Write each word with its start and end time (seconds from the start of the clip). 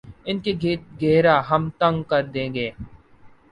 ان 0.27 0.35
کے 0.43 0.51
گرد 0.63 0.83
گھیرا 1.01 1.35
ہم 1.49 1.63
تنگ 1.79 1.97
کر 2.09 2.23
دیں 2.33 2.49
گے۔ 2.53 2.69